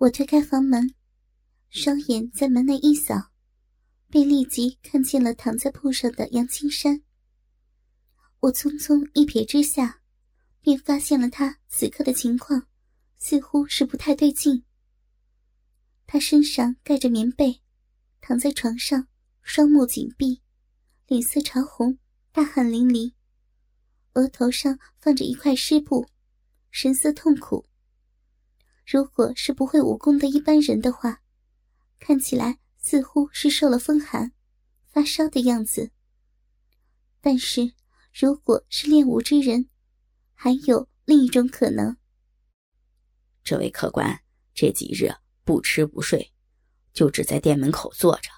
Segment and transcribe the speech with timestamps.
[0.00, 0.94] 我推开房门，
[1.68, 3.32] 双眼在门内一扫，
[4.08, 7.02] 便立即看见了躺在铺上的杨青山。
[8.40, 10.00] 我匆匆一瞥之下，
[10.62, 12.66] 便发现了他此刻的情况，
[13.18, 14.64] 似乎是不太对劲。
[16.06, 17.60] 他身上盖着棉被，
[18.22, 19.06] 躺在床上，
[19.42, 20.40] 双目紧闭，
[21.08, 21.98] 脸色潮红，
[22.32, 23.12] 大汗淋漓，
[24.14, 26.08] 额头上放着一块湿布，
[26.70, 27.66] 神色痛苦。
[28.92, 31.22] 如果是不会武功的一般人的话，
[32.00, 34.32] 看起来似乎是受了风寒、
[34.88, 35.92] 发烧的样子。
[37.20, 37.72] 但是，
[38.12, 39.68] 如果是练武之人，
[40.34, 41.96] 还有另一种可能。
[43.44, 44.22] 这位客官
[44.54, 45.14] 这几日
[45.44, 46.32] 不吃不睡，
[46.92, 48.28] 就只在店门口坐着，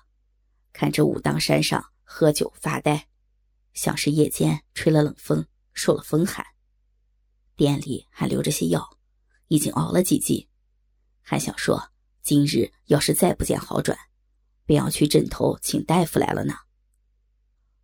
[0.75, 3.09] 看着武当山上喝酒发呆，
[3.73, 6.45] 像是夜间吹了冷风，受了风寒。
[7.57, 8.98] 店里还留着些药。
[9.48, 10.48] 已经熬了几剂，
[11.23, 11.91] 还想说
[12.23, 13.97] 今日要是再不见好转，
[14.67, 16.55] 便要去镇头请大夫来了呢。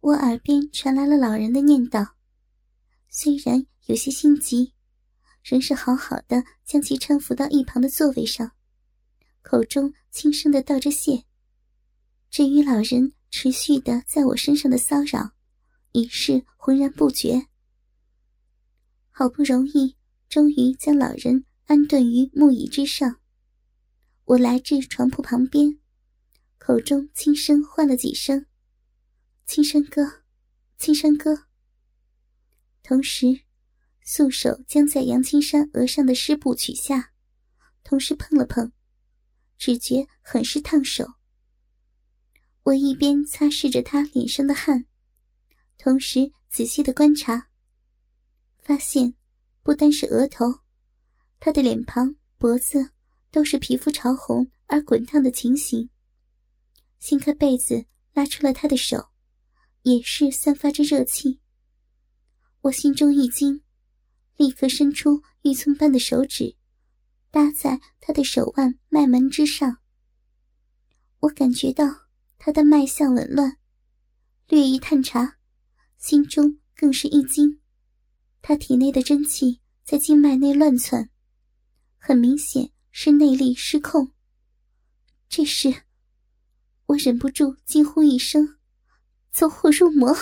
[0.01, 2.11] 我耳边传来了老人的念叨，
[3.09, 4.75] 虽然有些心急，
[5.43, 8.53] 仍是好好的将其搀扶到一旁的座位上，
[9.43, 11.25] 口中轻声的道着谢。
[12.31, 15.33] 至于老人持续的在我身上的骚扰，
[15.93, 17.47] 已是浑然不觉。
[19.11, 19.97] 好不容易，
[20.29, 21.45] 终于将老人。
[21.67, 23.21] 安顿于木椅之上，
[24.29, 25.79] 我来至床铺旁边，
[26.59, 28.45] 口中轻声唤了几声
[29.49, 30.23] ：“青山哥，
[30.77, 31.47] 青山哥。”
[32.85, 33.45] 同时，
[34.05, 37.15] 素手将在杨青山额上的湿布取下，
[37.83, 38.71] 同时碰了碰，
[39.57, 41.15] 只觉很是烫手。
[42.65, 44.85] 我一边擦拭着他脸上的汗，
[45.79, 47.49] 同时仔细的观察，
[48.59, 49.15] 发现
[49.63, 50.61] 不单是额头。
[51.41, 52.91] 他的脸庞、脖子
[53.39, 55.89] 都是皮肤潮红而滚烫的情形。
[56.99, 59.11] 掀开被子，拉出了他的手，
[59.83, 61.39] 也是散发着热气。
[62.63, 63.63] 我心中一惊，
[64.37, 66.57] 立刻伸出玉葱般的手指，
[67.31, 69.79] 搭在他的手腕脉门之上。
[71.21, 71.85] 我感觉到
[72.39, 73.57] 他的脉象紊乱，
[74.49, 75.37] 略一探查，
[75.97, 77.61] 心中更是一惊。
[78.43, 81.09] 他体内的真气在经脉内乱窜。
[81.99, 84.11] 很明显是内力失控。
[85.29, 85.73] 这时，
[86.87, 88.59] 我忍不住惊呼一声
[89.31, 90.13] ：“走火入魔！”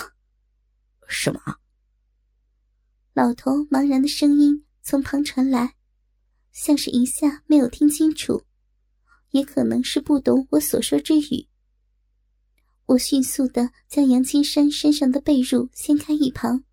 [1.09, 1.41] 什么？
[3.13, 5.73] 老头茫然的声音从旁传来，
[6.51, 8.45] 像是一下没有听清楚，
[9.31, 11.47] 也可能是不懂我所说之语。
[12.85, 16.63] 我迅速的将杨青山身上的被褥掀开一旁，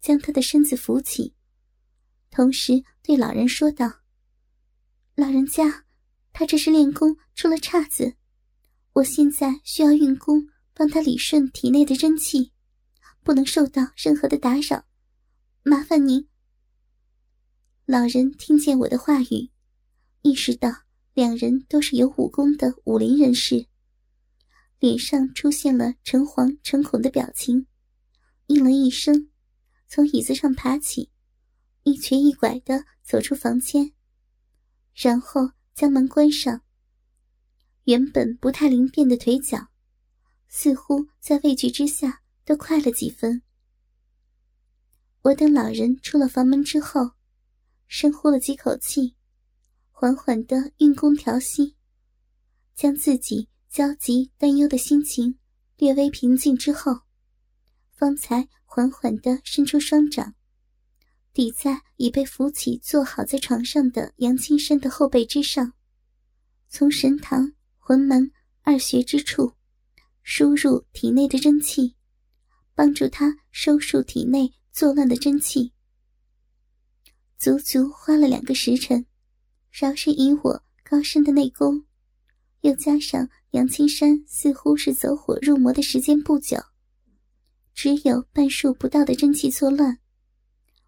[0.00, 1.34] 将他的身子扶起，
[2.30, 4.03] 同时对老人说道。
[5.16, 5.84] 老人家，
[6.32, 8.14] 他这是练功出了岔子，
[8.94, 12.50] 我现在需要运功帮他理顺体内的真气，
[13.22, 14.84] 不能受到任何的打扰，
[15.62, 16.26] 麻烦您。
[17.86, 19.50] 老人听见我的话语，
[20.22, 20.68] 意识到
[21.12, 23.68] 两人都是有武功的武林人士，
[24.80, 27.68] 脸上出现了诚惶诚恐的表情，
[28.48, 29.30] 应了一声，
[29.86, 31.08] 从椅子上爬起，
[31.84, 33.92] 一瘸一拐的走出房间。
[34.94, 36.62] 然后将门关上。
[37.84, 39.68] 原本不太灵便的腿脚，
[40.48, 43.42] 似乎在畏惧之下都快了几分。
[45.22, 47.10] 我等老人出了房门之后，
[47.86, 49.16] 深呼了几口气，
[49.90, 51.76] 缓缓的运功调息，
[52.74, 55.38] 将自己焦急担忧的心情
[55.76, 57.00] 略微平静之后，
[57.92, 60.34] 方才缓缓的伸出双掌。
[61.34, 65.72] 抵在已被扶起坐好在床上的杨青山的后背之上，
[66.68, 68.30] 从神堂、魂门、
[68.62, 69.52] 二穴之处
[70.22, 71.96] 输入体内的真气，
[72.72, 75.72] 帮助他收束体内作乱的真气。
[77.36, 79.04] 足足花了两个时辰，
[79.72, 81.84] 饶是以我高深的内功，
[82.60, 86.56] 又加上杨青山似乎是走火入魔的时间不久，
[87.74, 89.98] 只有半数不到的真气作乱。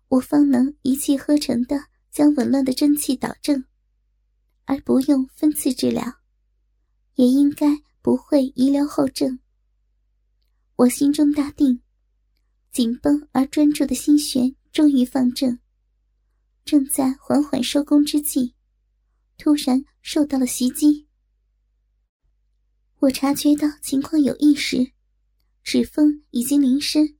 [0.08, 3.64] 我方能一气呵成的将紊乱的真气导正，
[4.64, 6.20] 而不用分次治疗，
[7.16, 7.66] 也应该
[8.02, 9.40] 不会遗留后症。
[10.76, 11.80] 我心中大定，
[12.70, 15.58] 紧绷而专注的心弦终于放正，
[16.64, 18.54] 正在缓缓收工之际，
[19.36, 21.08] 突然受到了袭击。
[23.00, 24.92] 我察觉到情况有异时，
[25.64, 27.16] 指风已经临身，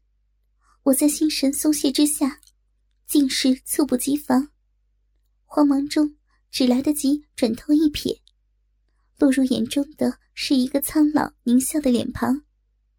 [0.85, 2.41] 我在心神松懈之下。
[3.07, 4.51] 竟是猝不及防，
[5.45, 6.17] 慌忙中
[6.51, 8.21] 只来得及转头一瞥，
[9.19, 12.43] 落入眼中的是一个苍老狞笑的脸庞。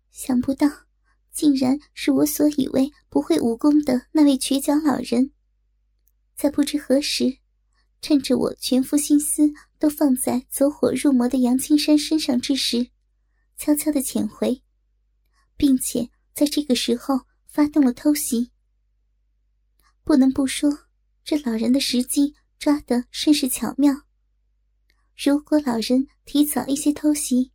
[0.09, 0.67] 想不到，
[1.31, 5.31] 竟然是我所以为不会武功的那位瘸脚老人。
[6.35, 7.39] 在不知何时，
[8.01, 12.91] 趁着我全副心思都放在走火入魔的杨青山身上之时，
[13.57, 14.63] 悄悄的潜回，
[15.57, 18.51] 并且在这个时候发动了偷袭。
[20.07, 20.71] 不能不说，
[21.25, 23.93] 这老人的时机抓得甚是巧妙。
[25.17, 27.51] 如果老人提早一些偷袭，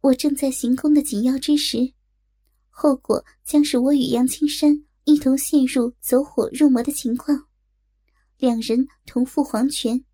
[0.00, 1.92] 我正在行宫的紧要之时，
[2.68, 7.48] 后果将是我与杨青山一同陷入走火入魔的情况，
[8.38, 10.04] 两人同赴黄泉。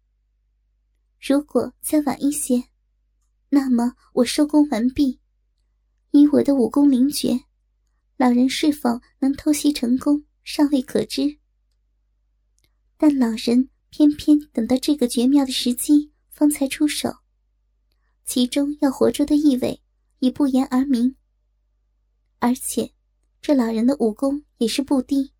[1.20, 2.64] 如果再晚一些，
[3.50, 5.20] 那么我收工完毕，
[6.12, 7.38] 以我的武功灵绝，
[8.16, 11.39] 老人是否能偷袭成功尚未可知。
[13.02, 17.10] 但老人偏偏等到这个绝妙的时机方才出手，
[18.26, 19.80] 其中要活捉的意味
[20.18, 21.16] 已不言而明。
[22.40, 22.92] 而且，
[23.40, 25.32] 这老人的武功也是不低，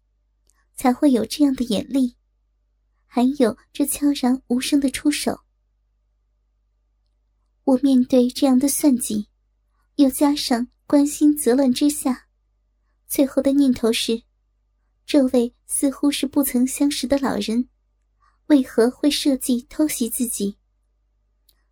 [0.74, 2.16] 才会有这样的眼力，
[3.04, 5.40] 还有这悄然无声的出手。
[7.64, 9.28] 我面对这样的算计，
[9.96, 12.26] 又加上关心则乱之下，
[13.06, 14.22] 最后的念头是。
[15.10, 17.68] 这位似乎是不曾相识的老人，
[18.46, 20.56] 为何会设计偷袭自己？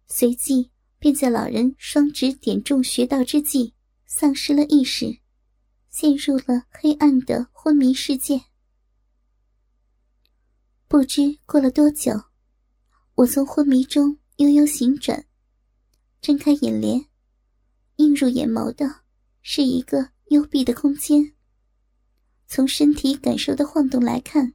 [0.08, 3.74] 随即便在老人双指点中穴道之际，
[4.06, 5.20] 丧失了意识，
[5.88, 8.42] 陷入了黑暗的昏迷世界。
[10.88, 12.20] 不知过了多久，
[13.14, 15.24] 我从昏迷中悠悠醒转，
[16.20, 17.06] 睁开眼帘，
[17.98, 19.02] 映入眼眸的
[19.42, 21.36] 是一个幽闭的空间。
[22.48, 24.54] 从身体感受的晃动来看，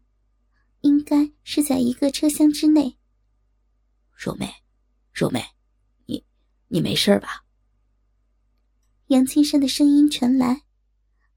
[0.82, 2.98] 应该是在一个车厢之内。
[4.16, 4.52] 若梅，
[5.14, 5.46] 若梅，
[6.08, 6.26] 你
[6.70, 7.46] 你没事吧？
[9.08, 10.64] 杨青山的声音传来，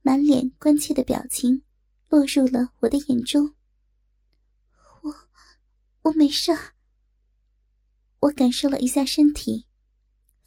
[0.01, 1.63] 满脸关切的表情
[2.09, 3.55] 落入了我的眼中。
[5.03, 5.15] 我
[6.03, 6.53] 我没事。
[8.21, 9.67] 我感受了一下身体，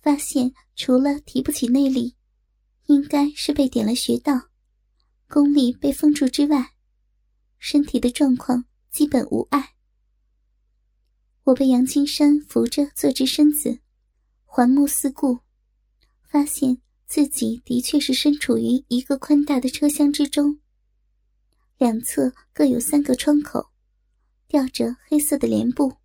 [0.02, 2.16] 发现除了提不起内力，
[2.88, 4.49] 应该是被点了穴道。
[5.32, 6.74] 功力被封住之外，
[7.60, 9.76] 身体的状况基本无碍。
[11.44, 13.78] 我被杨青山扶着坐直身子，
[14.44, 15.38] 环目四顾，
[16.24, 20.60] 发现自己的确是身处于一个宽大的车厢之中。
[21.78, 23.70] 两侧各有三个窗口，
[24.48, 25.98] 吊着黑色的帘布。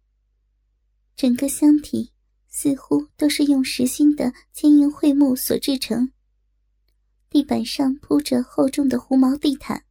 [1.17, 2.13] 整个箱体
[2.47, 6.13] 似乎都是用实心的坚硬桧木所制成。
[7.35, 9.85] 地板上铺着厚重的狐毛地毯，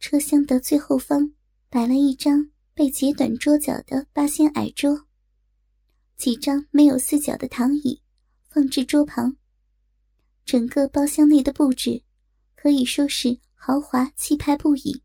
[0.00, 1.32] 车厢的最后方
[1.68, 5.06] 摆了一张被截短桌角的八仙矮桌，
[6.16, 8.02] 几张没有四角的躺椅
[8.48, 9.36] 放置桌旁。
[10.44, 12.02] 整个包厢内的布置
[12.56, 15.00] 可以说是豪华气派不已。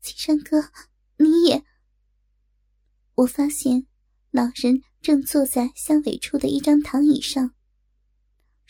[0.00, 0.72] 青山哥，
[1.18, 1.62] 你也……
[3.14, 3.86] 我发现
[4.32, 7.54] 老人正坐在箱尾处的一张躺椅上。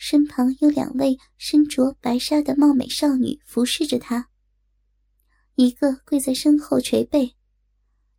[0.03, 4.29] 身旁有两位身着白纱的貌美少女服侍着他，
[5.53, 7.35] 一个跪在身后捶背，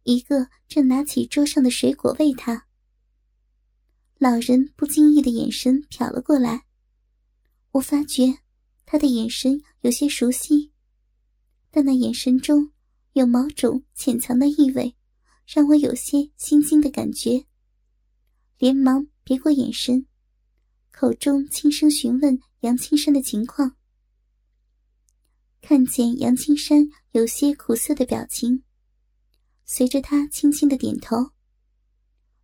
[0.04, 2.68] 一个正拿起桌上的水果喂他。
[4.16, 6.66] 老人不经意的眼神瞟了过来，
[7.72, 8.32] 我发觉
[8.86, 10.70] 他的眼神有些熟悉，
[11.72, 12.70] 但那眼神中
[13.14, 14.94] 有某种潜藏的意味，
[15.44, 17.44] 让我有些心惊的感觉，
[18.58, 20.06] 连忙别过眼神。
[20.92, 23.76] 口中轻声询问杨青山的情况，
[25.60, 28.62] 看见杨青山有些苦涩的表情，
[29.64, 31.32] 随着他轻轻的点头。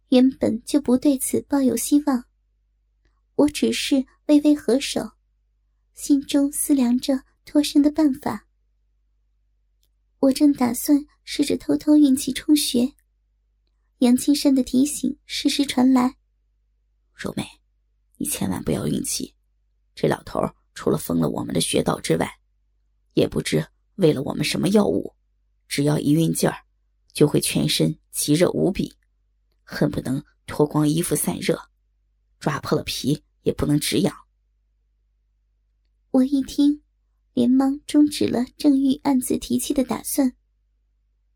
[0.08, 2.24] 原本就不对此抱有希望，
[3.36, 5.12] 我只是微微合手，
[5.94, 8.46] 心中思量着脱身的办法。
[10.20, 12.94] 我正打算试着偷偷运气充血，
[13.98, 16.16] 杨青山的提醒适时传来
[17.14, 17.44] ：“柔美。”
[18.18, 19.34] 你千万不要运气，
[19.94, 20.40] 这老头
[20.74, 22.30] 除了封了我们的穴道之外，
[23.14, 25.14] 也不知喂了我们什么药物，
[25.66, 26.64] 只要一运劲儿，
[27.12, 28.94] 就会全身极热无比，
[29.62, 31.58] 恨不能脱光衣服散热，
[32.38, 34.14] 抓破了皮也不能止痒。
[36.10, 36.82] 我一听，
[37.34, 40.34] 连忙终止了正欲暗自提气的打算。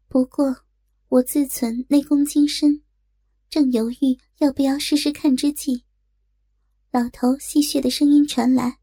[0.09, 0.65] 不过，
[1.09, 2.83] 我自存内功精深，
[3.49, 5.85] 正犹豫要不要试试看之际。
[6.93, 8.79] 老头戏谑的声音传来：“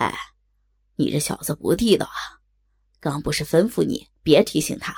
[0.00, 0.14] 哎，
[0.94, 2.40] 你这小子不地道啊！
[3.00, 4.96] 刚不是吩咐你别提醒他，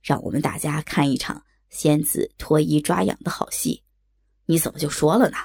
[0.00, 3.82] 让我们大家看一场仙子脱衣抓痒的好戏，
[4.44, 5.36] 你怎么就说了呢？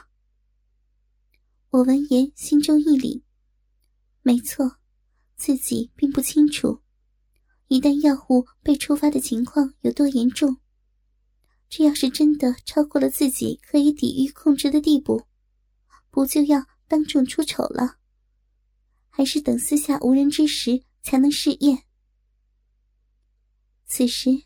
[1.72, 3.24] 我闻言心中一凛，
[4.22, 4.78] 没错，
[5.36, 6.84] 自己并不清楚，
[7.70, 10.58] 一旦药物被触发的情况有多严重。
[11.70, 15.26] 这要是真的超过了自己可以抵御控制的地步，
[16.12, 17.98] 不就要当众出丑了？
[19.10, 21.86] 还是等私下无人之时才能试验？
[23.86, 24.44] 此时，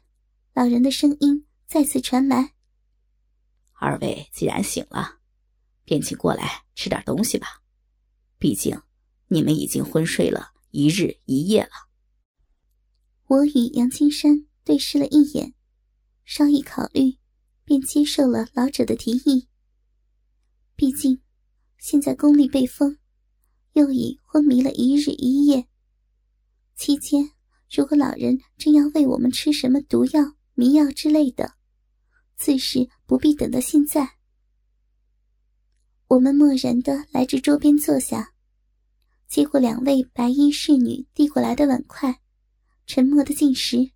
[0.54, 2.54] 老人的声音再次传来
[3.74, 5.20] ：“二位既然醒了，
[5.84, 7.62] 便请过来吃点东西吧。
[8.40, 8.82] 毕竟
[9.28, 11.90] 你们已经昏睡了一日一夜了。”
[13.28, 15.56] 我与杨青山对视了一眼，
[16.24, 17.18] 稍一考虑，
[17.64, 19.48] 便接受了老者的提议。
[20.76, 21.22] 毕竟，
[21.88, 22.98] 现在功力被封，
[23.74, 25.68] 又已昏迷了一日一夜，
[26.76, 27.30] 期间。
[27.70, 31.54] 如果老人真要喂我们吃什么毒药、迷药之类的，
[32.38, 34.16] 自是不必等到现在。
[36.08, 38.34] 我们默然的来至桌边坐下，
[39.28, 42.20] 接过两位白衣侍女递过来的碗筷，
[42.88, 43.92] 沉默的进食。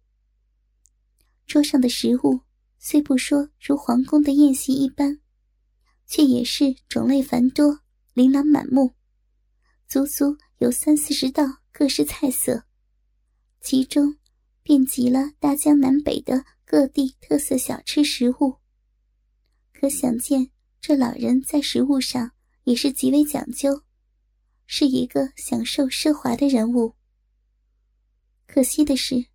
[1.48, 2.42] 桌上的食物
[2.78, 5.20] 虽不说如皇宫的宴席一般，
[6.10, 7.82] 却也是种类繁多、
[8.16, 8.96] 琳琅满目，
[9.88, 12.64] 足足有三四十道各式菜色。
[13.62, 14.18] 其中，
[14.64, 18.56] 遍及了大江南北的各地特色小吃食物。
[19.72, 20.50] 可想见，
[20.82, 22.32] 这老人在食物上
[22.64, 23.84] 也是极为讲究，
[24.66, 26.96] 是一个享受奢华的人物。
[28.48, 29.28] 可惜的是，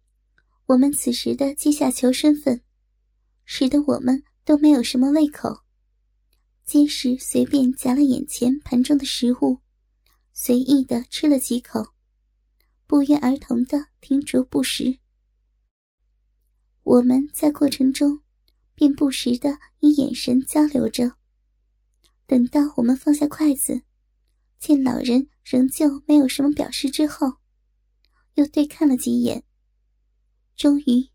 [0.67, 2.63] 我们此时的阶下囚身份，
[3.45, 5.64] 使得我们都没有什么胃口，
[6.65, 9.61] 皆是随便夹了眼前盘中的食物，
[10.33, 11.93] 随意的吃了几口。
[12.87, 14.99] 不约而同的停住不食，
[16.83, 18.21] 我们在过程中
[18.75, 21.17] 便不时的以眼神交流着。
[22.27, 23.83] 等到我们放下筷子，
[24.59, 27.35] 见老人仍旧没有什么表示之后，
[28.35, 29.45] 又对看了几眼。
[30.57, 31.11] 终于，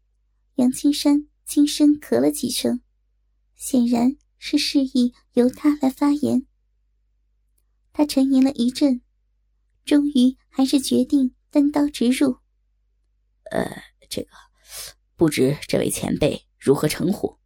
[0.55, 2.81] 杨青山轻声咳了几声，
[3.55, 6.47] 显然是示意由他来发言。
[7.93, 9.01] 他沉吟了一阵，
[9.85, 11.35] 终于还是决定。
[11.51, 12.37] 单刀直入。
[13.49, 14.29] 呃，这个
[15.15, 17.39] 不知这位前辈如何称呼？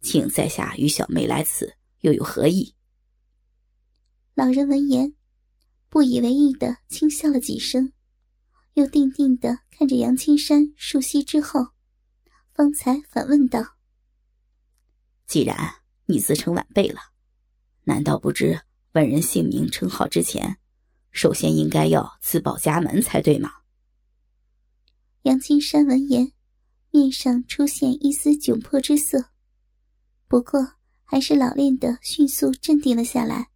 [0.00, 2.74] 请在下与小妹来此又有何意？
[4.34, 5.14] 老人闻言，
[5.88, 7.92] 不以为意的轻笑了几声，
[8.74, 11.68] 又定定的看着杨青山数息之后，
[12.52, 13.76] 方才反问道
[15.28, 15.56] ：“既然
[16.06, 17.00] 你自称晚辈了，
[17.84, 20.58] 难道不知本人姓名称号之前？”
[21.12, 23.52] 首先应该要自报家门才对吗。
[25.24, 26.32] 杨青山闻言，
[26.90, 29.26] 面上出现一丝窘迫之色，
[30.26, 33.50] 不过还是老练的迅速镇定了下来，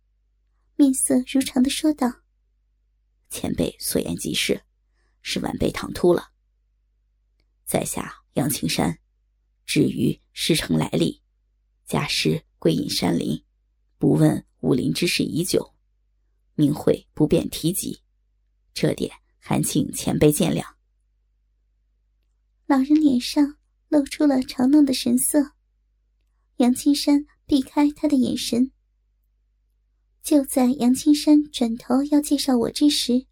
[0.75, 2.21] 面色如常的说道
[3.31, 4.63] ：“前辈所言极是，
[5.23, 6.33] 是晚辈唐突了。
[7.65, 8.99] 在下杨青山，
[9.65, 11.23] 至于师承来历，
[11.87, 13.43] 家师归隐山林，
[13.97, 15.73] 不问武林之事已久。”
[16.59, 18.03] 明慧不便提及，
[18.73, 20.65] 这点还请前辈见谅。
[22.67, 25.53] 老人脸上露出了嘲弄的神色，
[26.57, 28.73] 杨青山避开他的眼神。
[30.23, 33.27] 就在杨青山转头要介绍我之时，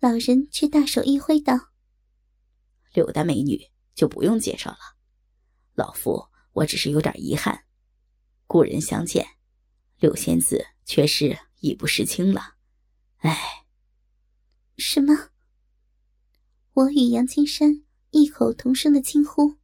[0.00, 1.70] 老人却大手一挥道
[2.92, 3.58] ：“柳大美女
[3.94, 4.78] 就不用介绍了，
[5.74, 6.28] 老夫
[6.58, 7.64] 我只是有点遗憾，
[8.46, 9.26] 故人相见，
[9.98, 12.54] 柳仙子却是。”已不识清了，
[13.16, 13.36] 唉。
[14.76, 15.30] 什么？
[16.72, 19.56] 我与杨青山异口同声的惊呼。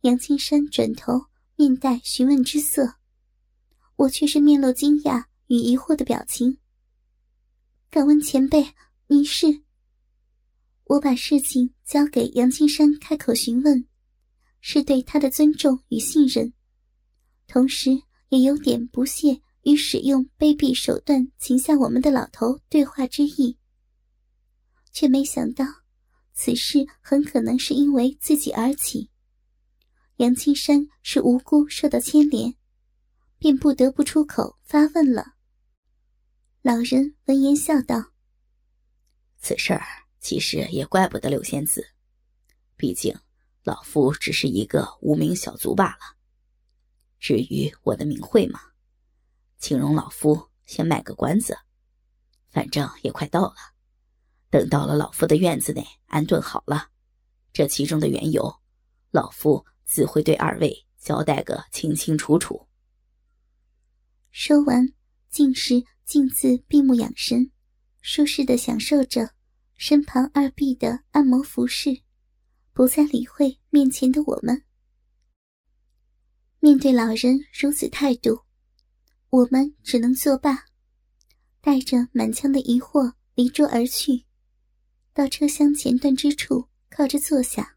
[0.00, 2.94] 杨青山转头，面带询问之色，
[3.96, 6.56] 我却是面露惊讶与疑惑的表情。
[7.90, 8.72] 敢问前辈，
[9.08, 9.64] 你是？
[10.84, 13.86] 我把事情交给杨青山开口询问，
[14.60, 16.52] 是对他的尊重与信任，
[17.46, 17.90] 同时
[18.28, 19.40] 也有点不屑。
[19.64, 23.58] 与使用卑鄙手段擒下我们的老头对话之意，
[24.90, 25.66] 却没想到
[26.32, 29.10] 此事很可能是因为自己而起。
[30.16, 32.54] 杨青山是无辜受到牵连，
[33.38, 35.34] 便不得不出口发问了。
[36.62, 38.12] 老人闻言笑道
[39.42, 39.78] ：“此事
[40.20, 41.86] 其实也怪不得柳仙子，
[42.76, 43.14] 毕竟
[43.62, 46.16] 老夫只是一个无名小卒罢了。
[47.18, 48.60] 至于我的名讳嘛……”
[49.58, 51.58] 请容老夫先卖个关子，
[52.48, 53.56] 反正也快到了。
[54.48, 56.88] 等到了老夫的院子内安顿好了，
[57.52, 58.60] 这其中的缘由，
[59.10, 62.66] 老夫自会对二位交代个清清楚楚。
[64.30, 64.94] 说完，
[65.28, 67.52] 竟是径自闭目养神，
[68.00, 69.34] 舒适的享受着
[69.76, 72.02] 身旁二婢的按摩服饰，
[72.80, 74.64] 不再理会面前的我们。
[76.60, 78.40] 面对老人如此态度，
[79.28, 80.64] 我们只能作罢，
[81.60, 84.24] 带着满腔的疑惑离桌而去，
[85.12, 87.76] 到车厢前段之处靠着坐下。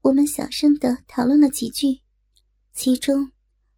[0.00, 2.00] 我们小声的讨论了几句，
[2.72, 3.30] 其中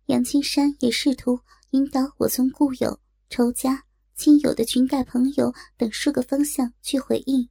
[0.06, 3.84] 杨青山也试图引导我从故友、仇家、
[4.14, 7.48] 亲友的裙带朋友等数个方向去回应。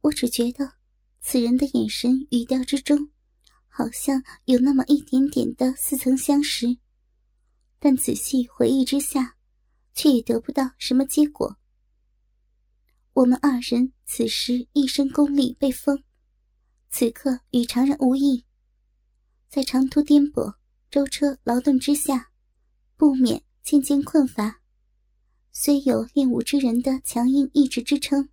[0.00, 0.79] 我只觉得
[1.20, 3.10] 此人的眼神语调之中。
[3.72, 6.76] 好像有那么一点点的似曾相识，
[7.78, 9.36] 但仔细回忆之下，
[9.94, 11.56] 却也得不到什么结果。
[13.14, 16.02] 我们二人此时一身功力被封，
[16.90, 18.44] 此刻与常人无异，
[19.48, 20.56] 在长途颠簸、
[20.90, 22.32] 舟车劳顿之下，
[22.96, 24.60] 不免渐渐困乏。
[25.52, 28.28] 虽有练武之人的强硬意志支撑，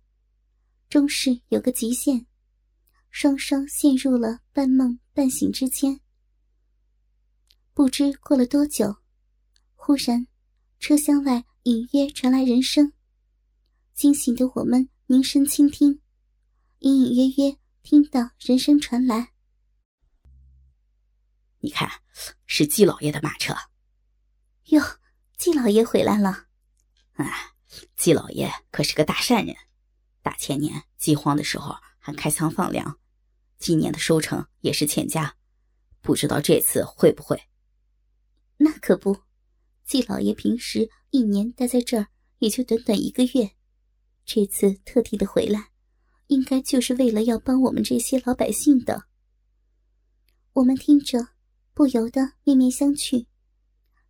[0.90, 2.26] 终是有个极限。
[3.10, 6.00] 双双陷入了半梦半醒之间。
[7.74, 8.96] 不知过了多久，
[9.74, 10.26] 忽然，
[10.80, 12.92] 车厢外隐约传来人声。
[13.94, 16.00] 惊醒的我们凝神倾听，
[16.80, 19.32] 隐隐约约听到人声传来
[21.58, 21.90] ：“你看，
[22.46, 23.54] 是季老爷的马车。”
[24.70, 24.82] 哟，
[25.36, 26.46] 季老爷回来了。
[27.14, 27.54] 啊，
[27.96, 29.56] 季老爷可是个大善人，
[30.22, 31.76] 大前年饥荒的时候
[32.14, 32.98] 开仓放粮。
[33.58, 35.34] 今年的收成也是欠佳，
[36.00, 37.40] 不知道这次会不会？
[38.56, 39.22] 那可不，
[39.84, 43.50] 季老爷平时一年待在这儿也就短短一个月，
[44.24, 45.70] 这次特地的回来，
[46.28, 49.04] 应该就是为了要帮我们这些老百姓的。
[50.52, 51.28] 我们听着，
[51.74, 53.26] 不由得面面相觑。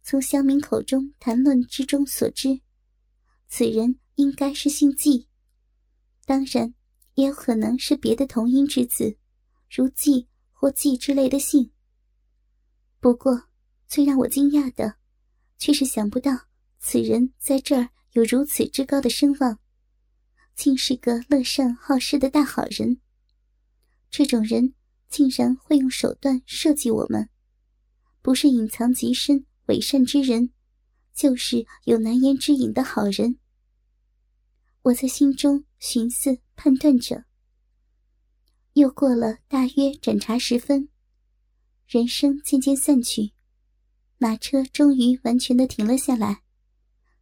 [0.02, 2.60] 从乡民口中谈论之中所知，
[3.48, 5.28] 此人应该是姓季，
[6.24, 6.74] 当然
[7.18, 9.18] 也有可能是别的同音之子。
[9.68, 11.72] 如季或季之类的姓。
[13.00, 13.48] 不过，
[13.88, 14.94] 最让我惊讶的，
[15.58, 16.30] 却是想不到
[16.78, 19.58] 此人在这儿有如此之高的声望，
[20.54, 23.00] 竟是个乐善好施的大好人。
[24.10, 24.74] 这种人
[25.08, 27.28] 竟然会用手段设计我们，
[28.22, 30.52] 不是隐藏极深伪善之人，
[31.12, 33.40] 就是有难言之隐的好人。
[34.82, 37.24] 我在心中寻思判断着。
[38.72, 40.88] 又过了大约盏茶时分，
[41.86, 43.32] 人声渐渐散去，
[44.18, 46.42] 马车终于完全的停了下来，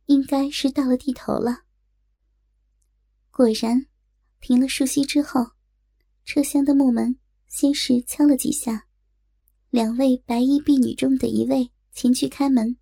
[0.07, 1.65] 应该是到了地头了。
[3.31, 3.87] 果然，
[4.41, 5.51] 停了数息之后，
[6.25, 8.87] 车厢的木门先是敲了几下，
[9.69, 12.75] 两位白衣婢女中的一位前去开门。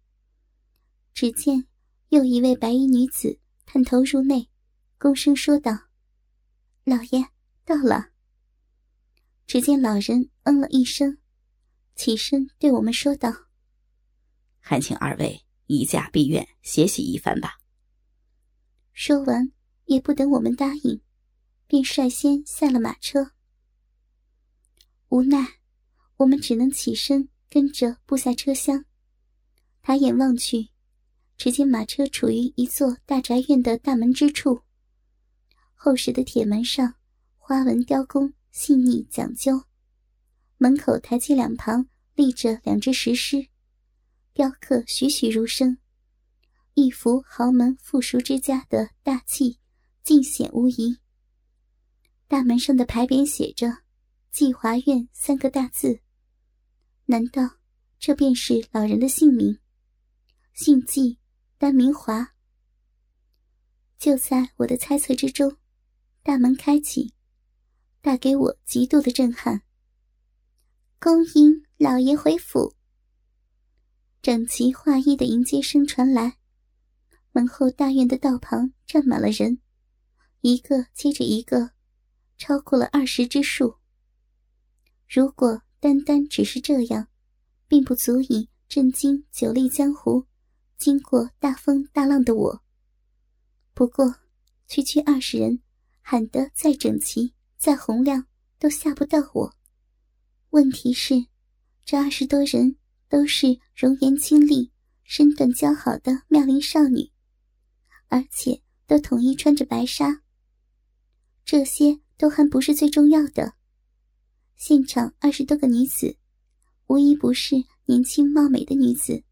[1.12, 1.66] 只见
[2.10, 4.48] 又一位白衣女子探头入内，
[5.00, 5.72] 躬声说道
[6.84, 7.28] ：“老爷
[7.64, 8.10] 到了。”
[9.46, 11.18] 只见老人嗯了一声，
[11.94, 13.30] 起身对我们说道
[14.58, 17.58] ：“还请二位移驾避院，歇息一番吧。”
[18.92, 19.52] 说完，
[19.84, 21.00] 也不等我们答应，
[21.66, 23.32] 便率先下了马车。
[25.08, 25.60] 无奈，
[26.16, 28.84] 我们只能起身跟着步下车厢。
[29.82, 30.70] 抬眼望去，
[31.36, 34.62] 只见马车处于一座大宅院的大门之处，
[35.84, 36.94] 厚实的铁门上
[37.36, 38.32] 花纹雕工。
[38.50, 39.64] 细腻讲究，
[40.56, 43.48] 门口台阶两旁立着两只石狮，
[44.32, 45.76] 雕刻栩栩如生，
[46.72, 49.58] 一幅豪门富庶之家的大气
[50.02, 50.96] 尽显无疑。
[52.28, 53.82] 大门上的牌匾写着
[54.32, 56.00] “季华苑”三个大字，
[57.04, 57.56] 难道
[57.98, 59.58] 这便是老人的姓名？
[60.54, 61.18] 姓季，
[61.58, 62.32] 单名华。
[63.98, 65.54] 就在我的猜测之中，
[66.24, 67.14] 大门开启。
[68.00, 69.62] 带给我极度的震撼。
[71.00, 72.74] 恭迎老爷回府。
[74.20, 76.36] 整齐划一的迎接声传来，
[77.32, 79.58] 门后大院的道旁站满了人，
[80.42, 81.70] 一个接着一个，
[82.36, 83.76] 超过了二十之数。
[85.08, 87.08] 如果单单只是这样，
[87.66, 90.26] 并不足以震惊久历江湖、
[90.76, 92.62] 经过大风大浪的我。
[93.72, 94.16] 不过，
[94.66, 95.62] 区区二十人，
[96.06, 97.32] 喊得再整齐。
[97.56, 98.26] 再洪亮
[98.58, 99.56] 都吓不到我。
[100.50, 101.14] 问题是，
[101.82, 102.76] 这二十多人
[103.08, 104.70] 都是容颜清丽、
[105.02, 107.10] 身段姣好的妙龄少女，
[108.08, 110.20] 而且都统一穿着白纱。
[111.42, 113.54] 这些都还不是最重要的，
[114.56, 116.18] 现场二十多个女子，
[116.88, 119.24] 无一不是年轻貌美的女子。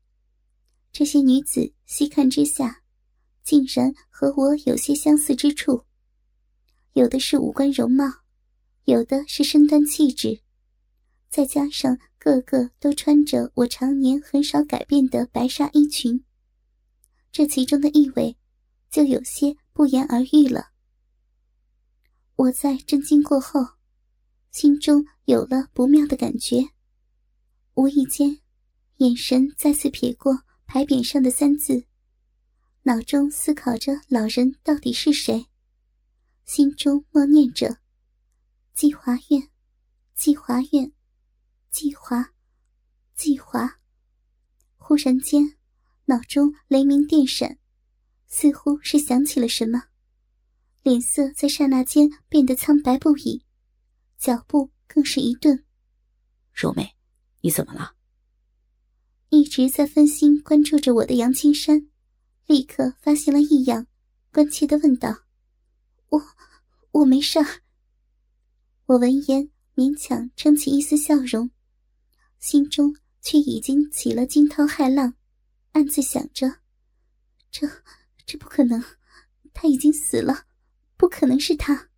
[0.90, 2.82] 这些女子细看之下，
[3.44, 5.85] 竟然和我有些相似之处。
[6.94, 8.05] 有的是五官容貌，
[8.85, 10.40] 有的是身段气质，
[11.31, 16.22] 再加上个个都穿着我常年很少改变的白纱衣裙，
[17.31, 18.37] 这其中的意味
[18.90, 20.72] 就有些不言而喻了。
[22.37, 23.61] 我在震惊过后，
[24.50, 26.68] 心中有了不妙的感觉，
[27.74, 28.40] 无意间，
[28.98, 31.85] 眼神再次瞥过牌匾上的三字，
[32.83, 35.46] 脑中思考着老人到底是谁。
[36.44, 37.78] 心中默念着
[38.74, 39.48] ：“季华苑，
[40.14, 40.92] 季华苑，
[41.70, 42.33] 季华，
[43.14, 43.78] 季华。”
[44.76, 45.57] 忽然间，
[46.07, 47.59] 脑中雷鸣电闪，
[48.26, 49.85] 似乎是想起了什么，
[50.83, 53.44] 脸色在刹那间变得苍白不已，
[54.18, 55.64] 脚步更是一顿。
[56.52, 56.96] 柔美，
[57.40, 57.94] 你怎么了？
[59.31, 61.88] 一直在分心关注着我的杨青山，
[62.46, 63.87] 立刻发现了异样，
[64.31, 65.22] 关切的问道。
[66.12, 66.22] 我
[66.90, 67.38] 我没事。
[68.85, 71.51] 我闻言勉强撑起一丝笑容，
[72.38, 75.14] 心中却已经起了惊涛骇浪，
[75.72, 76.59] 暗自想着：
[77.51, 77.66] 这
[78.27, 78.85] 这不可能，
[79.55, 80.44] 他已经死了，
[80.98, 81.88] 不可能是他。